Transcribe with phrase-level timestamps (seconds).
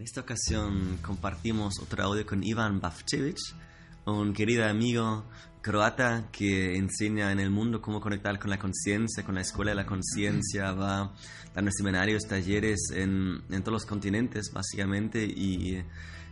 [0.00, 3.54] En esta ocasión compartimos otro audio con Ivan Bavchevich,
[4.06, 5.26] un querido amigo
[5.60, 9.74] croata que enseña en el mundo cómo conectar con la conciencia, con la escuela de
[9.74, 11.12] la conciencia, va
[11.54, 15.84] dando seminarios, talleres en, en todos los continentes básicamente y,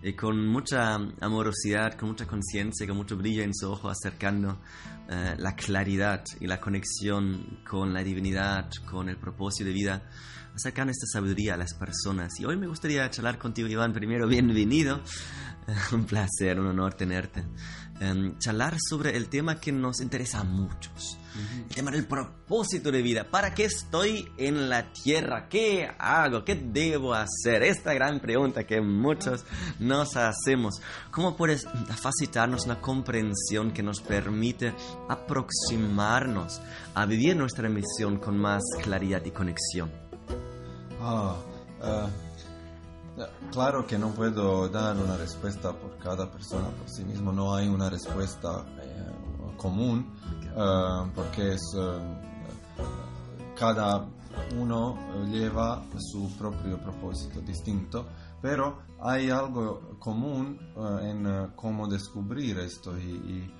[0.00, 4.60] y con mucha amorosidad, con mucha conciencia, con mucho brillo en su ojo, acercando
[5.10, 10.02] eh, la claridad y la conexión con la divinidad, con el propósito de vida,
[10.56, 12.40] acercando esta sabiduría a las personas.
[12.40, 13.92] Y hoy me gustaría charlar contigo, Iván.
[13.92, 15.00] Primero, bienvenido.
[15.92, 17.44] un placer, un honor tenerte.
[18.00, 21.18] Um, charlar sobre el tema que nos interesa a muchos.
[21.68, 23.24] El tema del propósito de vida.
[23.24, 25.48] ¿Para qué estoy en la tierra?
[25.48, 26.44] ¿Qué hago?
[26.44, 27.62] ¿Qué debo hacer?
[27.62, 29.44] Esta gran pregunta que muchos
[29.78, 30.80] nos hacemos.
[31.10, 31.66] ¿Cómo puedes
[32.00, 34.74] facilitarnos una comprensión que nos permite
[35.08, 36.62] aproximarnos
[36.94, 40.05] a vivir nuestra misión con más claridad y conexión?
[41.08, 41.36] Ah,
[41.84, 42.08] eh,
[43.52, 47.68] claro que no puedo dar una respuesta por cada persona por sí mismo, no hay
[47.68, 50.12] una respuesta eh, común
[50.42, 51.76] eh, porque es
[53.56, 54.04] cada
[54.58, 54.98] uno
[55.30, 58.06] lleva su propio propósito distinto,
[58.42, 60.58] pero hay algo común
[61.02, 63.54] en cómo descubrir esto y, y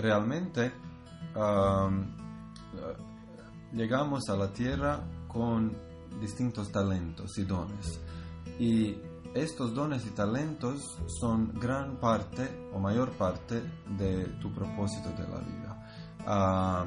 [0.00, 0.72] realmente
[3.72, 5.76] llegamos a la tierra con
[6.20, 8.00] distintos talentos y dones.
[8.58, 8.96] Y
[9.34, 13.62] estos dones y talentos son gran parte o mayor parte
[13.98, 15.88] de tu propósito de la vida.
[16.26, 16.84] Ah,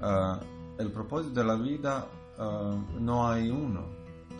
[0.00, 0.40] ah,
[0.78, 2.06] el propósito de la vida
[2.38, 3.84] ah, no hay uno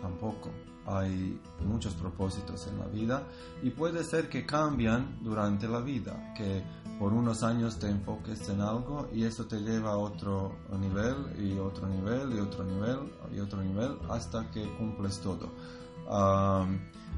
[0.01, 0.49] tampoco.
[0.89, 3.23] Hay muchos propósitos en la vida
[3.61, 6.63] y puede ser que cambian durante la vida, que
[6.97, 11.57] por unos años te enfoques en algo y eso te lleva a otro nivel y
[11.57, 12.99] otro nivel y otro nivel
[13.33, 15.49] y otro nivel hasta que cumples todo.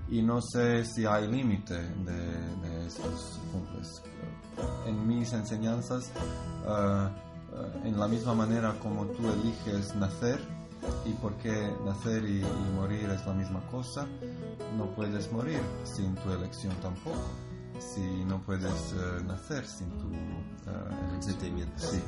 [0.10, 4.04] y no sé si hay límite de, estos cumples.
[4.86, 6.12] En mis enseñanzas,
[7.84, 10.40] en la misma manera como tú eliges nacer,
[11.06, 12.44] y porque nacer y,
[12.76, 14.08] morir es la misma cosa,
[14.78, 17.18] no puedes morir sin tu elección tampoco.
[17.80, 21.80] Si no puedes eh, nacer sin tu uh, sentimiento.
[21.80, 22.00] Sí.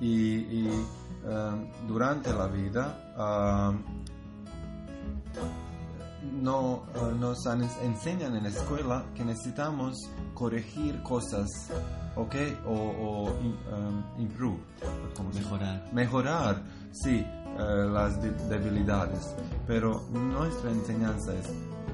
[0.00, 3.82] Y, um, durante la vida um,
[6.40, 6.84] no,
[7.18, 9.96] nos enseñan en la escuela que necesitamos
[10.34, 11.48] corregir cosas,
[12.14, 12.34] ¿ok?
[12.66, 14.60] O, o um, improve.
[15.34, 15.88] Mejorar.
[15.92, 16.62] Mejorar,
[16.92, 17.26] sí.
[17.58, 19.34] Eh, las debilidades.
[19.66, 21.46] Pero nuestra enseñanza es,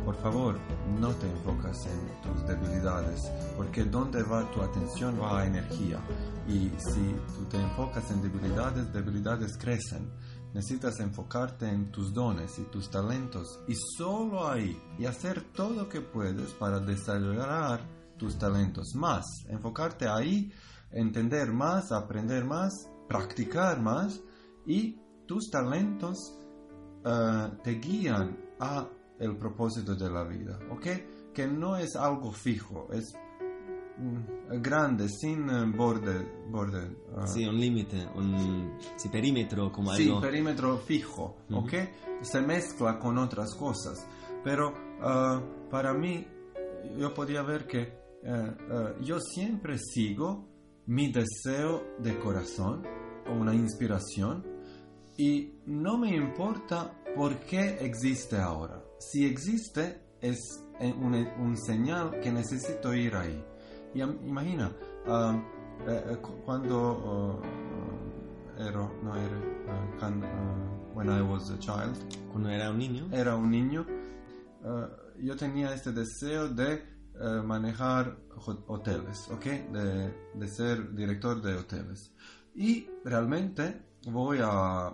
[0.05, 0.59] por favor,
[1.01, 5.99] no te enfocas en tus debilidades, porque donde va tu atención va a energía.
[6.47, 10.11] Y si tú te enfocas en debilidades, debilidades crecen.
[10.55, 15.89] Necesitas enfocarte en tus dones y tus talentos y solo ahí y hacer todo lo
[15.89, 17.81] que puedes para desarrollar
[18.17, 19.27] tus talentos más.
[19.49, 20.51] Enfocarte ahí,
[20.93, 22.73] entender más, aprender más,
[23.07, 24.21] practicar más
[24.67, 26.39] y tus talentos
[27.05, 28.89] eh, te guían a
[29.19, 30.87] el propósito de la vida, ¿ok?
[31.33, 33.15] Que no es algo fijo, es
[33.99, 38.77] mm, grande, sin eh, borde, borde uh, sí, un límite, un
[39.11, 40.21] perímetro como sí, algo...
[40.21, 41.73] Sí, perímetro fijo, ¿ok?
[42.23, 44.07] Se mezcla con otras cosas,
[44.43, 44.73] pero
[45.71, 46.27] para mí
[46.99, 47.93] yo podía ver que
[49.03, 50.49] yo siempre sigo
[50.87, 52.83] mi deseo de corazón,
[53.29, 54.56] una inspiración,
[55.19, 58.83] y no me importa por qué existe ahora.
[58.99, 60.39] Si existe, es
[60.81, 63.45] un, un señal que necesito ir ahí.
[63.95, 64.71] Y imagina,
[65.07, 65.43] um,
[65.87, 71.97] eh, eh, cuando uh, era, no era, uh, uh, when I was a child,
[72.31, 73.87] cuando era un niño, era un niño,
[75.19, 76.83] yo tenía este deseo de
[77.45, 78.19] manejar
[78.67, 79.45] hoteles, ¿ok?
[79.73, 82.13] De, de ser director de hoteles.
[82.55, 84.93] Y realmente voy a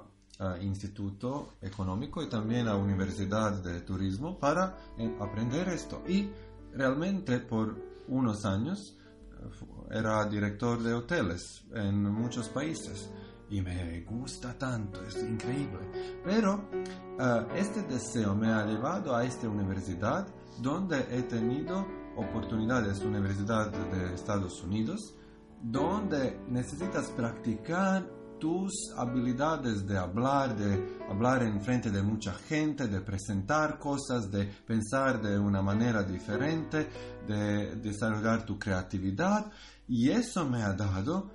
[0.61, 6.03] instituto económico y también a universidad de turismo para eh, aprender esto.
[6.09, 6.31] Y
[6.75, 7.77] realmente por
[8.09, 8.99] unos años
[9.31, 13.11] eh, era director de hoteles en muchos países
[13.51, 16.21] y me gusta tanto, es increíble.
[16.25, 20.27] Pero eh, este deseo me ha llevado a esta universidad
[20.61, 21.87] donde he tenido
[22.17, 25.15] oportunidades, Universidad de Estados Unidos,
[25.63, 28.07] donde necesitas practicar
[28.43, 34.47] tus habilidades de hablar, de hablar en frente de mucha gente, de presentar cosas, de
[34.67, 36.89] pensar de una manera diferente,
[37.25, 39.47] de desarrollar tu creatividad.
[39.87, 41.31] Y eso me ha dado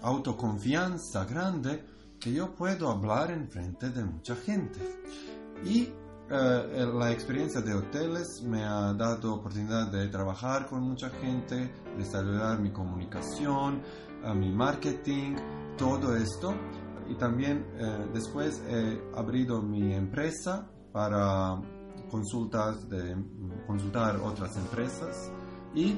[0.00, 1.84] autoconfianza grande
[2.18, 4.80] que yo puedo hablar en frente de mucha gente.
[5.66, 5.92] Y
[6.30, 12.60] eh, la experiencia de hoteles me ha dado oportunidad de trabajar con mucha gente, desarrollar
[12.60, 13.80] mi comunicación,
[14.22, 15.36] eh, mi marketing,
[15.78, 16.54] todo esto.
[17.08, 21.62] Y también eh, después he abrido mi empresa para
[22.10, 23.16] consultas de
[23.66, 25.30] consultar otras empresas
[25.74, 25.96] y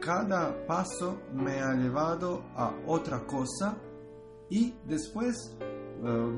[0.00, 3.76] cada paso me ha llevado a otra cosa
[4.48, 5.56] y después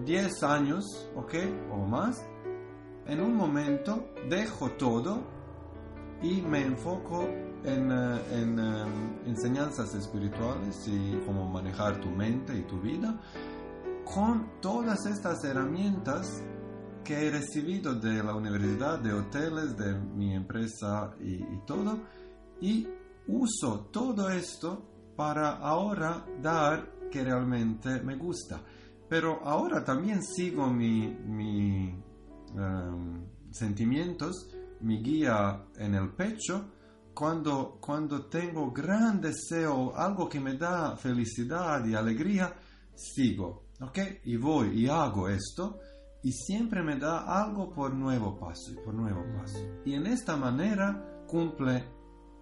[0.05, 0.85] 10 años,
[1.17, 1.35] ¿ok?
[1.73, 2.25] O más,
[3.09, 5.21] en un momento dejo todo
[6.23, 7.25] y me enfoco
[7.65, 8.85] en, eh, en eh,
[9.27, 13.21] enseñanzas espirituales y cómo manejar tu mente y tu vida
[14.05, 16.43] con todas estas herramientas
[17.05, 21.99] que he recibido de la universidad, de hoteles, de mi empresa y, y todo,
[22.61, 22.89] y
[23.29, 28.61] uso todo esto para ahora dar que realmente me gusta.
[29.09, 31.95] Pero ahora también sigo mi, mi
[32.57, 34.51] Em, sentimientos,
[34.81, 36.73] mi guía en el pecho,
[37.15, 42.55] cuando, cuando tengo gran deseo, algo que me da felicidad y alegría,
[42.95, 43.99] sigo, ¿ok?
[44.25, 45.79] Y voy y hago esto
[46.23, 49.59] y siempre me da algo por nuevo paso y por nuevo paso.
[49.85, 51.85] Y en esta manera cumple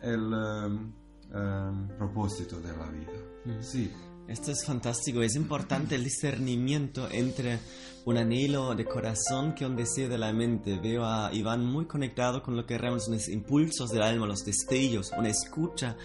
[0.01, 0.93] el em,
[1.33, 3.13] em, propósito de la vida.
[3.45, 3.63] Mm.
[3.63, 3.93] Sí.
[4.27, 7.59] Esto es fantástico, es importante el discernimiento entre
[8.07, 10.79] un anhelo de corazón que un deseo de la mente.
[10.79, 15.13] Veo a Iván muy conectado con lo que realmente son impulsos del alma, los destellos,
[15.17, 15.97] una escucha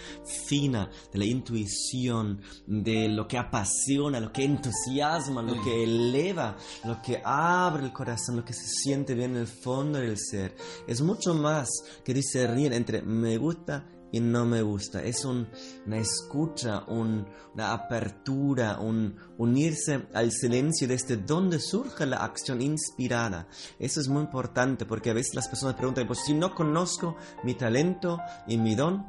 [0.48, 7.02] fina de la intuición, de lo que apasiona, lo que entusiasma, lo que eleva, lo
[7.02, 10.56] que abre el corazón, lo que se siente bien en el fondo del ser.
[10.88, 11.70] Es mucho más
[12.04, 15.04] que discernir entre me gusta y no me gusta.
[15.04, 17.26] Es una escucha, una
[17.74, 23.48] apertura, un unirse al silencio desde donde surge la acción inspirada.
[23.78, 27.54] Eso es muy importante porque a veces las personas preguntan, pues si no conozco mi
[27.56, 29.06] talento y mi don,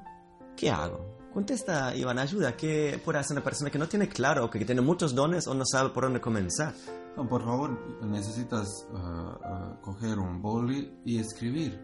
[0.56, 1.18] ¿qué hago?
[1.32, 2.56] Contesta, Iván, ayuda.
[2.56, 5.64] ¿Qué puede hacer una persona que no tiene claro, que tiene muchos dones o no
[5.64, 6.74] sabe por dónde comenzar?
[7.28, 11.78] por favor, necesitas uh, uh, coger un boli y escribir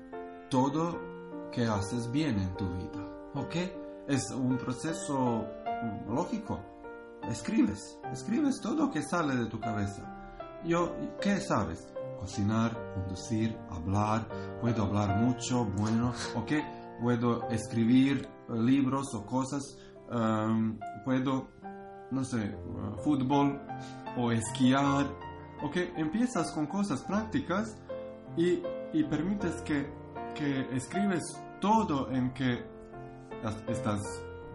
[0.50, 0.98] todo
[1.52, 3.05] que haces bien en tu vida.
[3.46, 3.54] ¿Ok?
[4.08, 5.46] Es un proceso
[6.08, 6.58] lógico.
[7.30, 10.02] Escribes, escribes todo que sale de tu cabeza.
[10.64, 11.86] Yo, ¿qué sabes?
[12.18, 14.26] Cocinar, conducir, hablar,
[14.60, 16.52] puedo hablar mucho, bueno, ¿ok?
[17.00, 19.62] Puedo escribir libros o cosas,
[20.10, 21.48] um, puedo,
[22.10, 23.60] no sé, uh, fútbol
[24.16, 25.06] o esquiar,
[25.62, 25.76] ¿ok?
[25.96, 27.78] Empiezas con cosas prácticas
[28.36, 28.60] y,
[28.92, 29.88] y permites que,
[30.34, 31.22] que escribes
[31.60, 32.75] todo en que
[33.68, 34.00] estás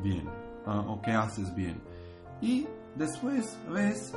[0.01, 0.27] bien
[0.65, 1.81] ah, o que haces bien.
[2.41, 4.13] Y después ves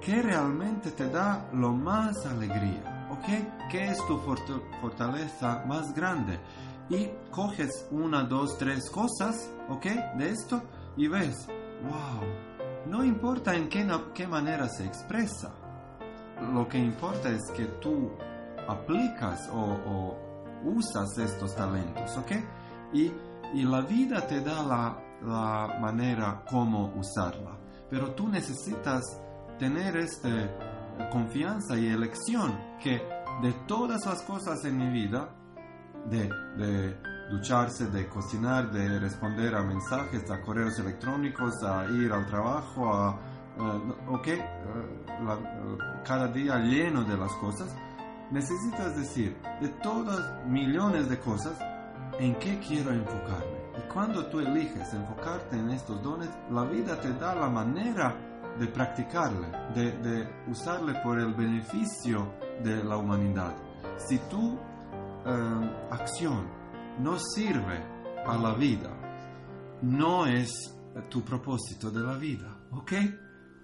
[0.00, 3.70] que realmente te da lo más alegría, ¿ok?
[3.70, 6.38] ¿Qué es tu fortaleza más grande?
[6.90, 9.86] Y coges una, dos, tres cosas, ¿ok?
[10.16, 10.62] De esto
[10.96, 11.46] y ves,
[11.82, 12.22] wow,
[12.86, 15.54] no importa en qué, qué manera se expresa,
[16.52, 18.10] lo que importa es que tú
[18.68, 20.18] aplicas o, o
[20.64, 22.32] usas estos talentos, ¿ok?
[22.92, 23.12] Y,
[23.54, 27.58] y la vida te da la, la manera como usarla,
[27.88, 29.02] pero tú necesitas
[29.58, 33.00] tener esta confianza y elección que
[33.42, 35.28] de todas las cosas en mi vida,
[36.08, 36.96] de, de
[37.30, 43.10] ducharse, de cocinar, de responder a mensajes, a correos electrónicos, a ir al trabajo, a,
[43.58, 47.74] uh, ok, uh, cada día lleno de las cosas,
[48.30, 51.56] necesitas decir, de todas millones de cosas,
[52.18, 53.64] ¿en qué quiero enfocarme?
[53.78, 58.14] Y cuando tú eliges enfocarte en estos dones, la vida te da la manera
[58.58, 63.54] de practicarle, de, usarle por el beneficio de la humanidad.
[63.96, 64.56] Si tu
[65.26, 66.46] eh, acción
[67.00, 67.82] no sirve
[68.24, 68.90] a la vida,
[69.82, 70.52] no es
[71.10, 72.92] tu propósito de la vida, ¿ok?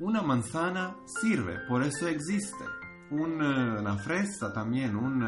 [0.01, 2.65] Una manzana sirve, por eso existe.
[3.11, 5.19] una fresa también, un,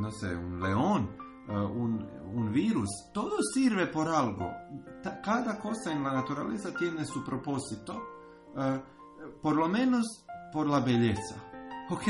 [0.00, 1.17] no sé, un león,
[2.58, 4.52] virus, todo sirve por algo.
[5.22, 8.02] Cada cosa en la naturaleza tiene su propósito.
[9.42, 11.36] por lo menos por la belleza,
[11.90, 12.08] ¿ok?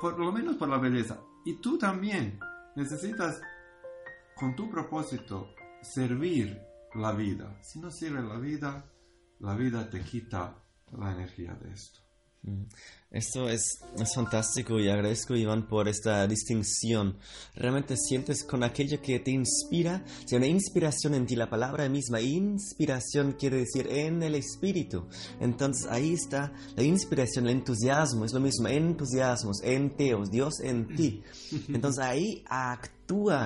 [0.00, 1.18] Por lo menos por la belleza.
[1.44, 2.38] Y tú también
[2.76, 3.40] necesitas,
[4.36, 6.60] con tu propósito, servir
[6.94, 7.58] la vida.
[7.62, 8.84] Si no sirve la vida,
[9.40, 12.03] la vida te quita la energía de esto.
[13.10, 17.16] Esto es, es, fantástico y agradezco, Iván, por esta distinción.
[17.54, 22.20] Realmente sientes con aquello que te inspira, si una inspiración en ti, la palabra misma,
[22.20, 25.06] inspiración quiere decir en el espíritu.
[25.40, 30.88] Entonces ahí está la inspiración, el entusiasmo, es lo mismo, entusiasmos, en teos, Dios en
[30.96, 31.22] ti.
[31.68, 32.93] Entonces ahí actúa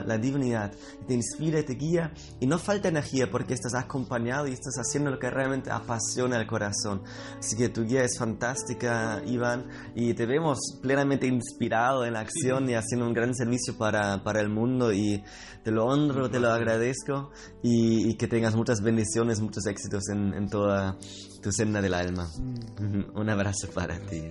[0.07, 0.73] la divinidad,
[1.07, 5.19] te inspira, te guía y no falta energía porque estás acompañado y estás haciendo lo
[5.19, 7.03] que realmente apasiona el corazón.
[7.38, 12.71] Así que tu guía es fantástica, Iván y te vemos plenamente inspirado en la acción
[12.71, 15.25] y haciendo un gran servicio para, para el mundo y
[15.65, 17.31] te lo honro, te lo agradezco
[17.62, 20.97] y, que tengas muchas bendiciones, muchos éxitos en, en toda
[21.43, 22.29] tu senda del alma.
[22.79, 23.15] Mm.
[23.19, 24.31] Un abrazo para ti.